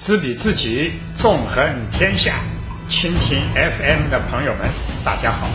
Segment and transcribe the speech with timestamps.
[0.00, 2.36] 知彼知己，纵横天下。
[2.88, 4.66] 蜻蜓 FM 的朋友们，
[5.04, 5.46] 大家好，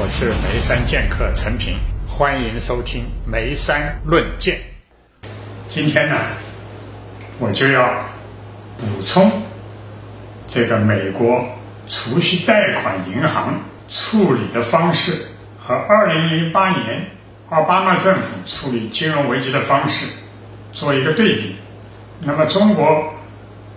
[0.00, 1.76] 我是眉山剑客陈平，
[2.08, 4.58] 欢迎收听眉山论剑。
[5.68, 6.14] 今天呢，
[7.38, 8.06] 我就要
[8.78, 9.30] 补充
[10.48, 11.44] 这个美国
[11.86, 15.26] 储蓄贷款银行处理的方式
[15.58, 17.10] 和2008年
[17.50, 20.06] 奥巴马政府处理金融危机的方式
[20.72, 21.56] 做一个对比。
[22.22, 23.12] 那么中国。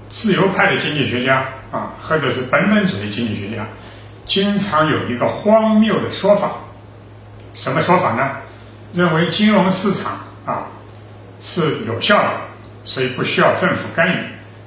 [0.09, 3.65] 自由派的经济学家啊，或者是本本主义经济学家，
[4.25, 6.51] 经常有一个荒谬的说法，
[7.53, 8.37] 什么说法呢？
[8.91, 10.65] 认为金融市场啊
[11.39, 12.31] 是有效的，
[12.83, 14.15] 所以不需要政府干预。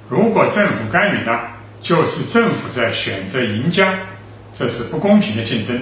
[0.08, 1.40] 如果政府干预呢，
[1.80, 3.88] 就是政府在选择赢家，
[4.54, 5.80] 这是不公平的竞争。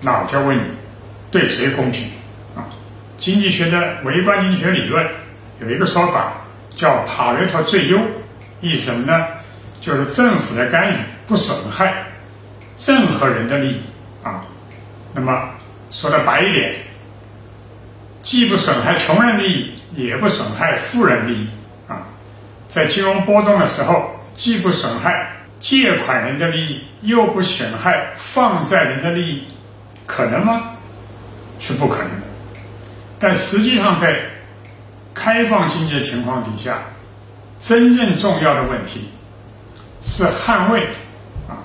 [0.00, 0.62] 那我就问你，
[1.32, 2.06] 对谁公平
[2.54, 2.70] 啊？
[3.18, 5.04] 经济学的微观经济学理论
[5.60, 6.34] 有一个说法
[6.76, 7.98] 叫帕雷托最优。
[8.62, 9.26] 意思什么呢？
[9.80, 10.96] 就是政府的干预
[11.26, 12.04] 不损害
[12.86, 13.80] 任何人的利益
[14.22, 14.44] 啊。
[15.12, 15.50] 那么
[15.90, 16.76] 说的白一点，
[18.22, 21.48] 既不损害穷人利益，也不损害富人利益
[21.88, 22.06] 啊。
[22.68, 29.44] 在金融波动的时候，既不损害借款人的利益，又不损害放债人的利益，
[30.06, 30.76] 可能吗？
[31.58, 32.26] 是不可能的。
[33.18, 34.20] 但实际上，在
[35.12, 36.78] 开放经济的情况底下。
[37.62, 39.08] 真正重要的问题
[40.00, 40.82] 是捍卫
[41.48, 41.62] 啊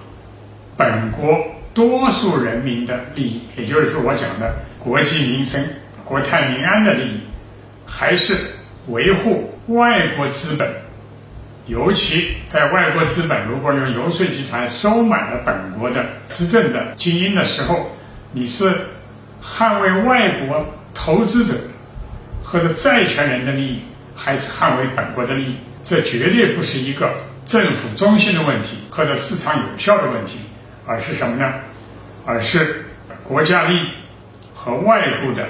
[0.78, 5.60] 本国多数人民的利益，也就是说我讲的国计民生、
[6.06, 7.20] 国泰民安的利益，
[7.84, 8.36] 还是
[8.90, 10.70] 维护外国资本，
[11.66, 17.90] 尤其在外国资本如果用游说集团收买了本国的执政的精英的时候，
[18.32, 18.72] 你是
[19.44, 21.56] 捍卫外国投资者
[22.44, 23.80] 或者债权人的利益，
[24.18, 25.56] 还是捍卫本国的利益？
[25.86, 27.14] 这绝对不是一个
[27.46, 30.40] 政府中心的问题或者市场有效的问题，
[30.86, 31.54] 而是什么呢？
[32.26, 32.88] 而是
[33.24, 33.88] 国家利益
[34.54, 35.48] 和外部的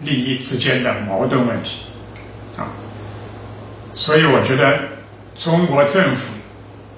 [0.00, 1.84] 利益之间的矛盾问题
[2.56, 2.66] 啊。
[3.94, 4.78] 所以我觉得
[5.36, 6.34] 中国政府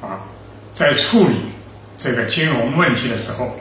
[0.01, 0.25] 啊，
[0.73, 1.35] 在处理
[1.99, 3.59] 这个金融问题的时候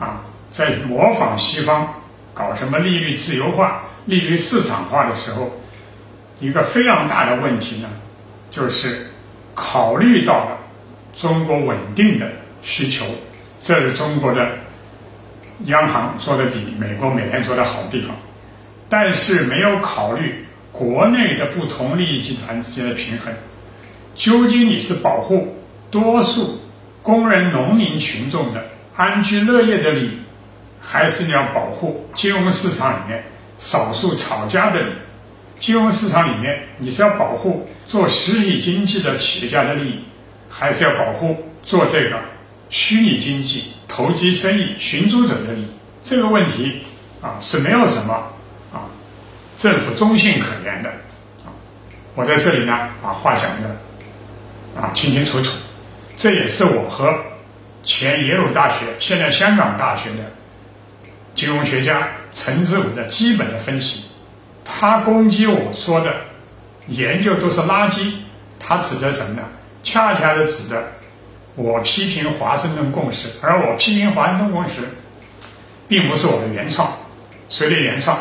[0.00, 1.94] 啊，在模仿西方
[2.34, 5.60] 搞什么利率自由化、利率市场化的时候，
[6.40, 7.88] 一个非常大的问题呢。
[8.50, 9.06] 就是
[9.54, 10.58] 考虑到了
[11.14, 12.26] 中国稳定的
[12.62, 13.04] 需求，
[13.60, 14.52] 这是中国的
[15.66, 18.16] 央行做的比美国美联做的好地方，
[18.88, 23.32] 但是没有考虑国内的不同利益集团之间的平衡。
[24.14, 25.56] 究竟你是保护
[25.90, 26.60] 多数
[27.02, 28.64] 工人、农民群众的
[28.96, 30.18] 安居乐业的利益，
[30.80, 33.22] 还是你要保护金融市场里面
[33.58, 34.94] 少数炒家的利益？
[35.58, 40.04] 金融市场里面，你是要保护做实体经济的企业家的利益，
[40.48, 42.18] 还是要保护做这个
[42.68, 45.66] 虚拟经济投机生意寻租者的利益？
[46.00, 46.82] 这个问题
[47.20, 48.14] 啊是没有什么
[48.72, 48.86] 啊
[49.56, 50.88] 政府中性可言的
[51.44, 51.50] 啊。
[52.14, 53.76] 我在这里呢把话讲的
[54.80, 55.50] 啊清清楚楚，
[56.16, 57.12] 这也是我和
[57.82, 60.32] 前耶鲁大学、现在香港大学的
[61.34, 64.07] 金融学家陈志武的基本的分析。
[64.70, 66.14] 他攻击我说的
[66.88, 68.12] 研究都是垃圾，
[68.60, 69.42] 他指的什么呢？
[69.82, 70.92] 恰恰的指的
[71.54, 74.82] 我批评华盛顿共识，而我批评华盛顿共识，
[75.88, 76.92] 并不是我的原创，
[77.48, 78.18] 谁的原创？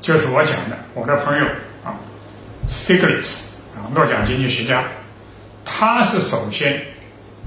[0.00, 1.44] 就是我讲的，我的朋友
[1.84, 1.92] 啊
[2.68, 4.84] ，Stiglitz 啊，诺奖经济学家，
[5.64, 6.80] 他是首先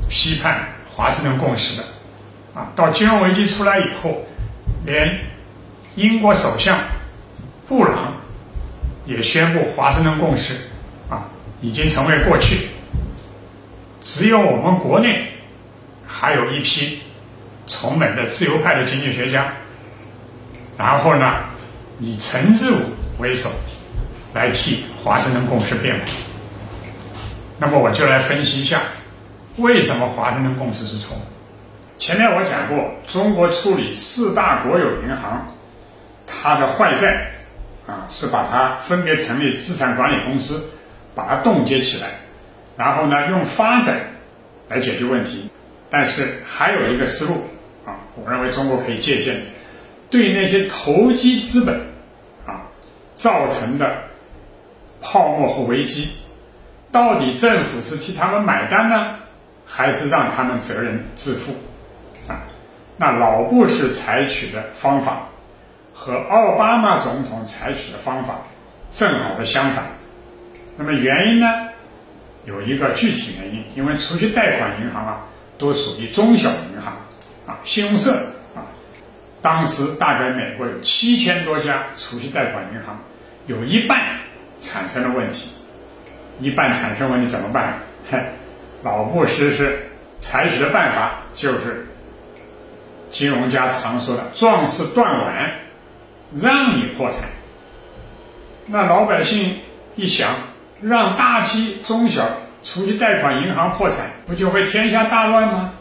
[0.09, 1.83] 批判华盛顿共识的，
[2.53, 4.25] 啊，到金融危机出来以后，
[4.85, 5.21] 连
[5.95, 6.77] 英国首相
[7.65, 8.13] 布朗。
[9.05, 10.55] 也宣布华盛顿共识
[11.09, 11.25] 啊，
[11.61, 12.67] 已经成为过去。
[14.01, 15.31] 只有我们国内
[16.07, 16.99] 还有一批
[17.67, 19.53] 崇美的自由派的经济学家，
[20.77, 21.35] 然后呢，
[21.99, 22.77] 以陈志武
[23.19, 23.49] 为首
[24.33, 26.01] 来替华盛顿共识辩护。
[27.59, 28.81] 那么我就来分析一下，
[29.57, 31.15] 为什么华盛顿共识是错？
[31.97, 35.47] 前面我讲过，中国处理四大国有银行
[36.25, 37.30] 它的坏债。
[37.87, 40.71] 啊，是把它分别成立资产管理公司，
[41.15, 42.07] 把它冻结起来，
[42.77, 43.97] 然后呢，用发展
[44.69, 45.49] 来解决问题。
[45.89, 47.43] 但是还有一个思路
[47.85, 49.41] 啊，我认为中国可以借鉴，
[50.09, 51.81] 对那些投机资本
[52.45, 52.61] 啊
[53.13, 53.93] 造成的
[55.01, 56.11] 泡沫和危机，
[56.91, 59.15] 到底政府是替他们买单呢，
[59.65, 61.53] 还是让他们责任自负？
[62.27, 62.39] 啊，
[62.95, 65.27] 那老布什采取的方法。
[66.03, 68.39] 和奥巴马总统采取的方法
[68.91, 69.83] 正好的相反。
[70.75, 71.47] 那么原因呢？
[72.43, 75.21] 有一个具体原因，因为储蓄贷款银行啊，
[75.59, 76.93] 都属于中小银行
[77.45, 78.13] 啊，信用社
[78.55, 78.65] 啊，
[79.43, 82.99] 当时大概美国有七千多家储蓄贷款银行，
[83.45, 83.99] 有一半
[84.59, 85.51] 产生了问题，
[86.39, 87.77] 一半产生问题怎么办？
[88.09, 88.19] 嘿，
[88.81, 89.87] 老布什是
[90.17, 91.85] 采取的办法就是
[93.11, 95.51] 金融家常说的“壮士断腕”，
[96.35, 97.29] 让你破产。
[98.65, 99.59] 那老百姓
[99.95, 100.29] 一想。
[100.83, 102.27] 让大批中小
[102.63, 105.73] 储蓄贷款银行破产，不就会天下大乱吗？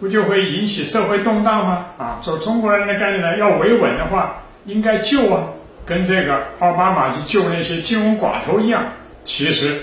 [0.00, 1.86] 不就会引起社会动荡吗？
[1.96, 5.44] 啊，做中国人的概念呢，要维稳的话，应该救啊，
[5.86, 8.82] 跟这个奥巴马去救那些金融寡头一样。
[9.22, 9.80] 其实，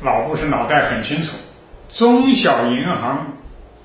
[0.00, 1.36] 老布什脑袋很清楚，
[1.90, 3.32] 中小银行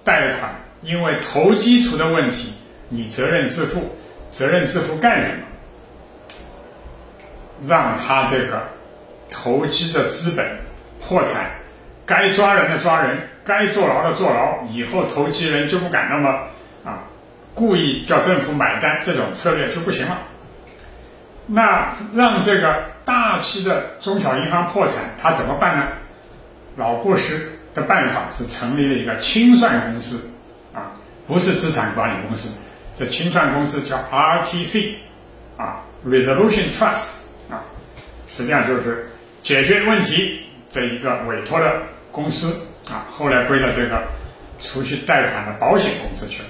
[0.04, 2.54] 贷款因为投机出的问题，
[2.90, 3.97] 你责任自负，
[4.32, 5.44] 责任自负干什么？
[7.68, 8.64] 让他这个。
[9.30, 10.58] 投机的资本
[11.02, 11.52] 破产，
[12.06, 16.30] 该抓人的抓人，该坐牢的坐牢，以后投机人就不敢那么
[16.86, 17.04] 啊，
[17.54, 20.20] 故意叫政府买单，这种策略就不行了。
[21.46, 25.88] 那让这个大批的中小银行破产，他怎么办呢？
[26.78, 27.38] 老布什
[27.74, 30.32] 的办法是成立了一个清算公司，
[30.74, 30.96] 啊，
[31.28, 32.58] 不是资产管理公司，
[32.98, 34.96] 这清算公司叫 RTC，
[35.58, 37.08] 啊，Resolution Trust，
[37.50, 37.62] 啊，
[38.26, 39.10] 实际上就是。
[39.44, 44.04] 解决问题这一个委托的公司啊，后来归到这个
[44.60, 46.50] 储蓄贷款的保险公司去了。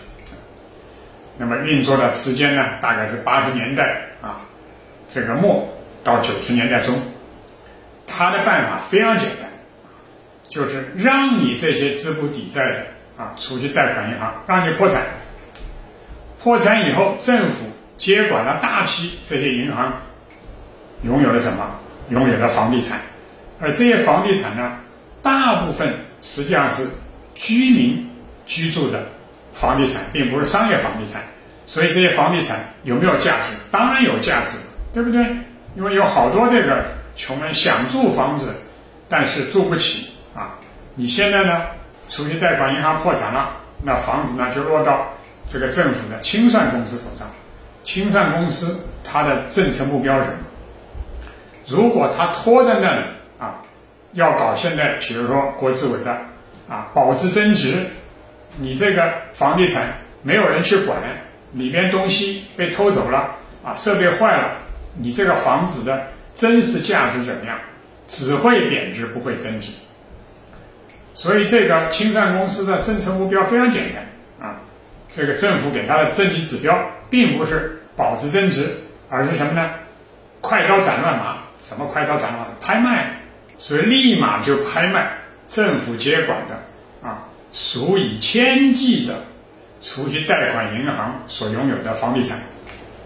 [1.37, 4.41] 那么运作的时间呢，大概是八十年代啊，
[5.07, 5.71] 这个末
[6.03, 6.99] 到九十年代中。
[8.07, 9.47] 他的办法非常简单，
[10.49, 15.03] 就是让你这些资不抵债的啊储蓄贷款银行让你破产，
[16.47, 17.65] 破产以后政府
[17.97, 19.91] 接管了大批这些银行
[21.03, 21.77] 拥有了什么？
[22.07, 22.97] 拥有的房地产，
[23.59, 24.77] 而这些房地产呢，
[25.21, 26.87] 大部分实际上是
[27.35, 28.09] 居民
[28.45, 29.03] 居住的
[29.53, 31.21] 房地产，并不是商业房地产。
[31.65, 33.49] 所以这些房地产有没有价值？
[33.69, 34.57] 当然有价值，
[34.93, 35.21] 对不对？
[35.75, 36.85] 因为有好多这个
[37.17, 38.55] 穷人想住房子，
[39.09, 40.55] 但是住不起啊。
[40.95, 41.63] 你现在呢，
[42.07, 43.49] 储蓄贷款银行破产了，
[43.83, 45.09] 那房子呢就落到
[45.47, 47.27] 这个政府的清算公司手上。
[47.83, 50.37] 清算公司它的政策目标是什么？
[51.67, 53.01] 如果他拖在那里
[53.39, 53.61] 啊，
[54.13, 56.11] 要搞现在，比如说国资委的
[56.69, 57.75] 啊，保值增值，
[58.57, 59.83] 你这个房地产
[60.21, 60.97] 没有人去管，
[61.53, 64.57] 里边东西被偷走了啊，设备坏了，
[64.95, 67.57] 你这个房子的真实价值怎么样？
[68.07, 69.71] 只会贬值，不会增值。
[71.13, 74.06] 所以这个清算公司的政策目标非常简单，
[75.11, 76.77] 这个政府给他的政绩指标
[77.09, 78.69] 并不是保值增值，
[79.09, 79.71] 而是什么呢？
[80.41, 81.37] 快刀斩乱麻。
[81.63, 82.47] 什么快刀斩乱麻？
[82.61, 83.19] 拍卖，
[83.57, 85.11] 所以立马就拍卖
[85.49, 89.25] 政府接管的啊，数以千计的
[89.81, 92.37] 储蓄贷款银行所拥有的房地产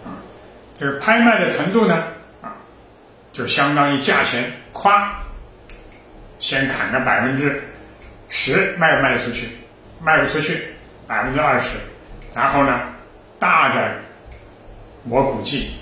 [0.04, 0.14] 啊，
[0.76, 2.04] 这个拍卖的程度呢
[2.40, 2.54] 啊，
[3.32, 5.12] 就相当于价钱夸，
[6.38, 7.64] 先砍个百分之
[8.28, 9.48] 十卖不卖得出去，
[10.00, 10.68] 卖不出去
[11.08, 11.78] 百分之二十，
[12.34, 12.80] 然后呢，
[13.38, 13.92] 大的
[15.08, 15.76] 我估计。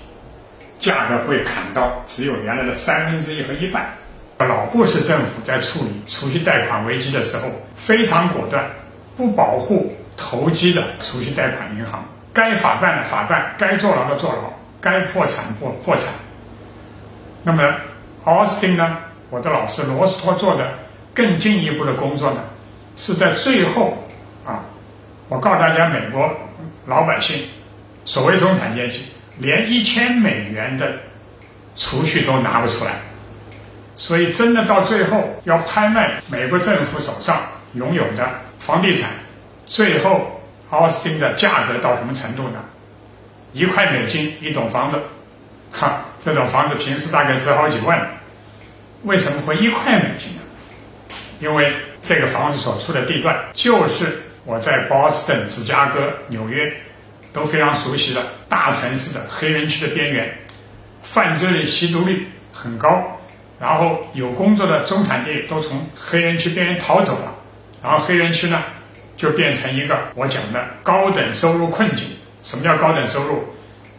[0.79, 3.93] 价格会砍到只有原来的三分之一和一半。
[4.39, 7.43] 老布什政府在处理储蓄贷款危机的时候
[7.75, 8.67] 非常果断，
[9.15, 12.03] 不保护投机的储蓄贷款银行，
[12.33, 16.05] 该法办的法办，该坐牢的坐牢，该破产破破产。
[17.43, 17.75] 那么
[18.23, 18.97] 奥斯汀呢？
[19.29, 20.73] 我的老师罗斯托做的
[21.13, 22.39] 更进一步的工作呢，
[22.95, 24.00] 是在最后，
[25.31, 26.29] 我告诉大家，美国
[26.87, 27.45] 老百姓，
[28.03, 29.05] 所谓中产阶级。
[29.37, 30.91] 连一千美元的
[31.73, 32.91] 储蓄都拿不出来，
[33.95, 37.43] 所以真的到最后要拍卖美国政府手上
[37.75, 38.27] 拥有的
[38.59, 39.09] 房地产，
[39.65, 42.59] 最后奥斯汀的价格到什么程度呢？
[43.53, 44.99] 一块美金一栋房子，
[45.71, 48.05] 哈，这种房子平时大概值好几万，
[49.03, 50.41] 为什么会一块美金呢？
[51.39, 51.71] 因为
[52.03, 56.71] 这个房子所处的地段就是我在波士顿、芝加哥、纽约。
[57.33, 60.37] 都非常熟悉的大城市的黑人区的边缘，
[61.01, 63.21] 犯罪率、吸毒率很高，
[63.57, 67.33] 然后有工作的中产阶级都从黑人区边缘逃走了，
[67.81, 68.61] 然后黑人区呢
[69.15, 72.05] 就变成一个我讲的高等收入困境。
[72.43, 73.45] 什么叫高等收入？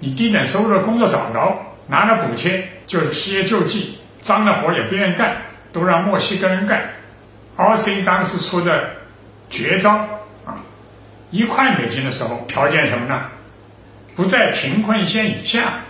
[0.01, 5.39] 你低等收入的工作找不着，拿了补贴就是失业救济，脏的活也不愿意干，
[5.73, 6.91] 都让墨西哥人干。
[7.57, 8.91] 奥斯汀当时出的
[9.49, 10.07] 绝招。
[11.33, 13.25] 一块美金的时候，条件什么呢？
[14.15, 15.81] 不在贫困线以下，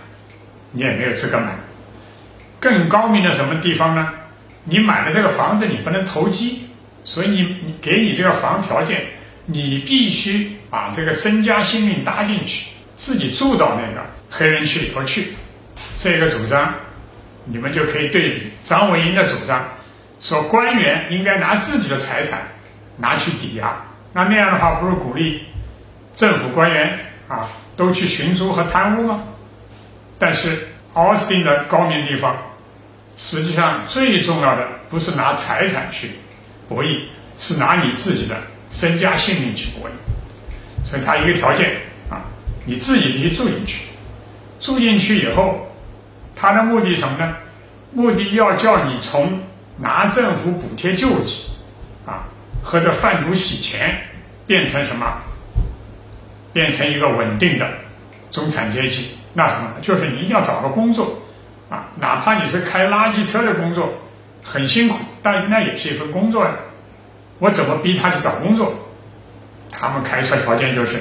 [0.71, 1.53] 你也没有资格买。
[2.59, 4.09] 更高明的什么地方呢？
[4.63, 6.69] 你买了这个房子，你不能投机，
[7.03, 9.01] 所以你你给你这个房条件，
[9.45, 15.33] 你必须把这个身家性命搭进去，自己住到那个黑人区里头去。
[15.97, 16.73] 这个主张，
[17.43, 19.61] 你们就可以对比张维迎的主张，
[20.21, 22.39] 说官员应该拿自己的财产
[22.97, 25.43] 拿去抵押，那那样的话不是鼓励
[26.15, 29.23] 政府官员啊都去寻租和贪污吗？
[30.19, 32.35] 但是奥斯汀的高明地方。
[33.15, 36.09] 实际上，最重要的不是拿财产去
[36.67, 37.01] 博弈，
[37.37, 38.35] 是拿你自己的
[38.71, 39.91] 身家性命去博弈。
[40.83, 41.77] 所以，他一个条件
[42.09, 42.25] 啊，
[42.65, 43.83] 你自己必须住进去。
[44.59, 45.71] 住进去以后，
[46.35, 47.35] 他的目的什么呢？
[47.91, 49.43] 目的要叫你从
[49.77, 51.51] 拿政府补贴救济
[52.07, 52.25] 啊，
[52.63, 54.07] 和这贩毒洗钱，
[54.47, 55.19] 变成什么？
[56.53, 57.67] 变成一个稳定的
[58.31, 59.17] 中产阶级。
[59.33, 59.73] 那什么？
[59.81, 61.19] 就是你一定要找个工作。
[61.69, 63.93] 啊，哪怕你是开垃圾车的工作，
[64.43, 66.51] 很辛苦，但那也是一份工作呀。
[67.39, 68.75] 我怎么逼他去找工作？
[69.71, 70.99] 他们开出条件就是，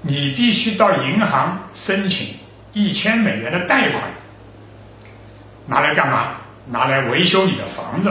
[0.00, 2.36] 你必须到银行申请
[2.72, 4.04] 一千美元的贷款，
[5.66, 6.36] 拿来干嘛？
[6.70, 8.10] 拿来维修你的房子。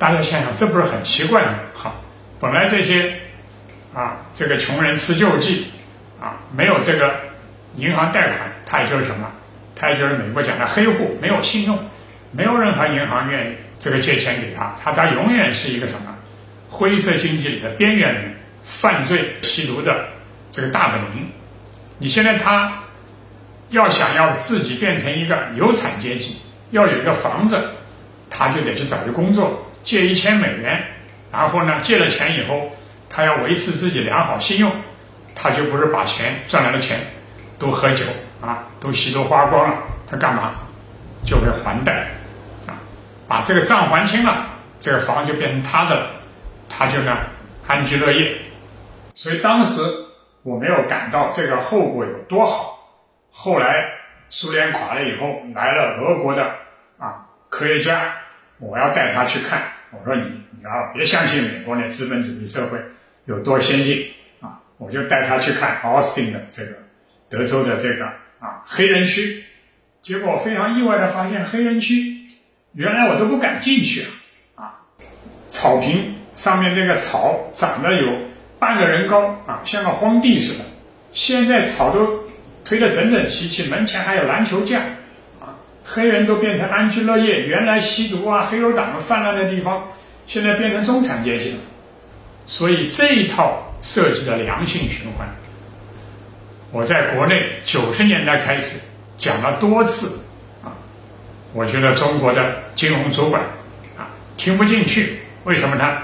[0.00, 1.58] 大家想想，这不是很奇怪吗？
[1.74, 2.02] 好，
[2.40, 3.16] 本来这些
[3.94, 5.66] 啊，这个穷人吃救济
[6.18, 7.16] 啊，没有这个
[7.76, 9.30] 银行贷款，他也就是什么？
[9.76, 11.78] 他也就是美国讲的黑户，没有信用，
[12.32, 16.16] 没有任何银行愿意这个借钱给他，他他永远是一个什么
[16.70, 20.06] 灰色经济里的边缘人，犯罪吸毒的
[20.50, 21.28] 这个大本营。
[21.98, 22.72] 你现在他
[23.68, 26.40] 要想要自己变成一个有产阶级，
[26.70, 27.72] 要有一个房子，
[28.30, 30.82] 他就得去找一个工作，借一千美元，
[31.32, 32.70] 然后呢借了钱以后，
[33.08, 34.70] 他要维持自己良好信用，
[35.34, 36.98] 他就不是把钱赚来的钱
[37.58, 38.04] 都喝酒。
[38.40, 39.76] 啊，都吸都花光了，
[40.10, 40.54] 他干嘛？
[41.26, 42.06] 就会还贷，
[42.66, 42.72] 啊，
[43.28, 44.46] 把这个账还清了，
[44.80, 46.06] 这个房就变成他的了，
[46.70, 47.18] 他就呢
[47.66, 48.34] 安居乐业。
[49.12, 49.82] 所以当时
[50.42, 52.78] 我没有感到这个后果有多好。
[53.30, 53.74] 后来
[54.30, 56.42] 苏联垮了以后，来了俄国的
[56.98, 58.10] 啊科学家，
[58.60, 59.62] 我要带他去看。
[59.90, 60.22] 我说你
[60.56, 62.78] 你要别相信美国那资本主义社会
[63.24, 64.06] 有多先进
[64.40, 66.72] 啊，我就带他去看奥斯汀的这个
[67.28, 68.06] 德州的这个。
[68.40, 69.44] 啊，黑人区，
[70.00, 72.26] 结果非常意外的发现，黑人区
[72.72, 74.02] 原来我都不敢进去
[74.54, 74.64] 啊！
[74.64, 74.80] 啊，
[75.50, 78.10] 草坪上面那个草长得有
[78.58, 80.64] 半个人高啊，像个荒地似的。
[81.12, 82.24] 现在草都
[82.64, 84.80] 推得整整齐齐，门前还有篮球架。
[85.92, 89.88] 黑人都变成安居乐业，原来吸毒啊、黑手党泛滥的地方，
[90.26, 91.58] 现在变成中产阶级了。
[92.46, 95.28] 所以这一套设计的良性循环。
[96.70, 98.78] 我在国内九十年代开始
[99.18, 100.20] 讲了多次
[100.62, 100.70] 啊，
[101.52, 103.42] 我觉得中国的金融主管
[103.98, 104.06] 啊
[104.36, 106.02] 听不进去，为什么呢？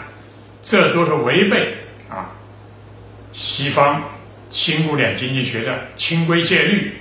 [0.63, 1.77] 这都是违背
[2.11, 2.35] 啊
[3.33, 4.03] 西方
[4.51, 6.95] 新古典经济学的清规戒律，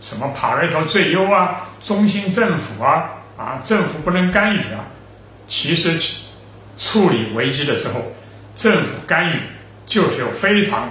[0.00, 4.90] 什么帕瑞托最优啊，中心政府啊啊，政府不能干预啊。
[5.46, 6.20] 其实
[6.76, 8.00] 处理危机的时候，
[8.56, 9.42] 政府干预
[9.86, 10.88] 就是有非常。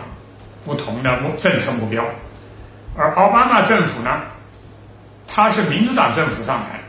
[0.66, 2.06] 不同的目政策目标，
[2.96, 4.22] 而奥巴马政府呢，
[5.28, 6.80] 他是民主党政府上台，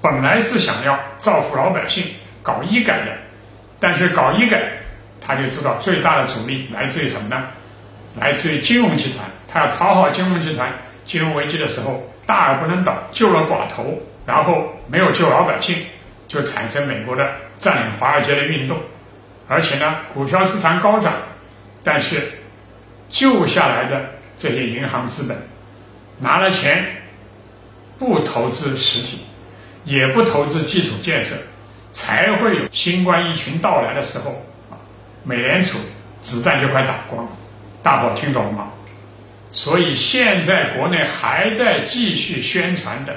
[0.00, 2.04] 本来是想要造福老百姓，
[2.44, 3.10] 搞医改的，
[3.80, 4.62] 但是搞医改，
[5.20, 7.46] 他就知道最大的阻力来自于什么呢？
[8.20, 10.72] 来自于金融集团，他要讨好金融集团，
[11.04, 15.76] 金融危机的时候大而不能倒，救了寡头，然后没有救老百姓，
[16.28, 18.78] 就产生美国的占领华尔街的运动，
[19.48, 21.12] 而且呢，股票市场高涨，
[21.82, 22.40] 但是。
[23.10, 25.36] 救下来的这些银行资本，
[26.18, 26.84] 拿了钱，
[27.96, 29.20] 不投资实体，
[29.84, 31.36] 也不投资基础建设，
[31.92, 34.44] 才会有新冠疫情到来的时候，
[35.22, 35.78] 美联储
[36.22, 37.30] 子弹就快打光了。
[37.84, 38.72] 大伙听懂了吗？
[39.54, 43.14] 所以现在国内还在继续宣传的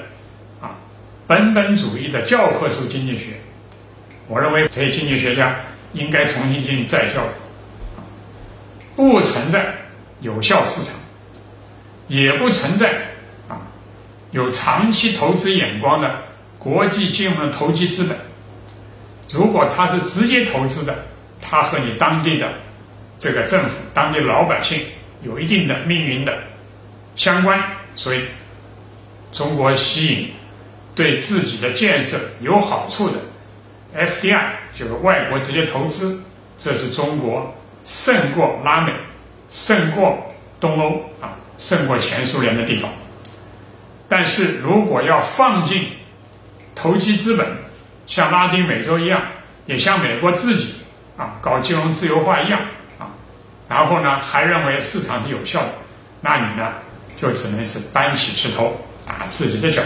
[0.62, 0.70] 啊，
[1.26, 3.40] 本本主义的教科书经济学，
[4.28, 5.56] 我认为这些经济学家
[5.94, 7.28] 应该重新进行再教育，
[8.94, 9.74] 不存在。
[10.20, 10.94] 有效市场
[12.08, 12.90] 也不存在
[13.48, 13.54] 啊，
[14.32, 16.22] 有长期投资眼光的
[16.58, 18.16] 国际金融的投机资本。
[19.30, 21.04] 如果他是直接投资的，
[21.40, 22.48] 他和你当地的
[23.16, 24.80] 这个政府、当地老百姓
[25.22, 26.38] 有一定的命运的
[27.14, 27.62] 相关，
[27.94, 28.22] 所以
[29.32, 30.30] 中国吸引
[30.94, 33.18] 对自己的建设有好处的
[33.96, 36.22] FDI，就是外国直接投资，
[36.56, 38.92] 这是中国胜过拉美。
[39.50, 42.90] 胜过东欧啊，胜过前苏联的地方。
[44.06, 45.92] 但是如果要放进
[46.74, 47.46] 投机资本，
[48.06, 49.22] 像拉丁美洲一样，
[49.64, 50.82] 也像美国自己
[51.16, 52.60] 啊搞金融自由化一样，
[53.68, 55.72] 然后呢还认为市场是有效的，
[56.20, 56.72] 那你呢
[57.16, 59.82] 就只能是搬起石头打自己的脚。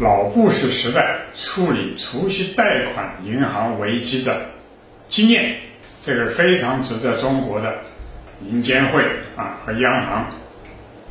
[0.00, 4.46] 老布什时代处理储蓄贷款银行危机的
[5.08, 5.56] 经验，
[6.00, 7.74] 这个非常值得中国的
[8.48, 9.04] 银监会
[9.36, 10.26] 啊和央行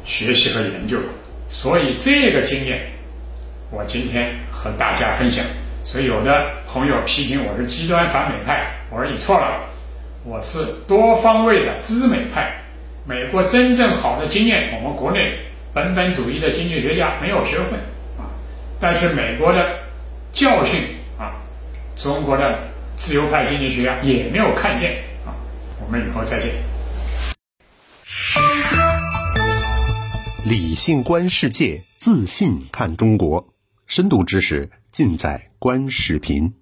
[0.05, 0.97] 学习和研究。
[1.49, 2.87] 所以这个经验，
[3.71, 5.43] 我今天和大家分享。
[5.83, 9.67] 所以有的朋友批评我是极端反美派，我说你错了，
[10.27, 12.61] 我是多方位的知美派。
[13.05, 15.39] 美国真正好的经验，我们国内
[15.73, 17.77] 本本主义的经济学家没有学会
[18.17, 18.27] 啊。
[18.77, 19.79] 但是美国的
[20.33, 20.81] 教训
[21.17, 21.31] 啊，
[21.95, 22.59] 中国的
[22.97, 25.31] 自由派经济学家也没有看见啊。
[25.79, 26.51] 我们以后再见。
[30.43, 33.47] 理性观世界，自信看中国，
[33.85, 36.53] 深度知识尽在观视频。